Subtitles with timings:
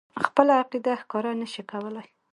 [0.25, 2.07] خپله عقیده ښکاره نه شي کولای.